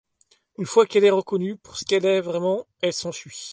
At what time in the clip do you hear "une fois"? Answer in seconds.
0.57-0.87